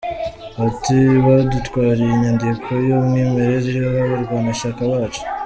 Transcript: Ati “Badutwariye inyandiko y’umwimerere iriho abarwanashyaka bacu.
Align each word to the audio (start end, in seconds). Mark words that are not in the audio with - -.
Ati 0.67 0.97
“Badutwariye 1.25 2.11
inyandiko 2.13 2.69
y’umwimerere 2.87 3.63
iriho 3.69 3.89
abarwanashyaka 4.05 4.81
bacu. 4.91 5.21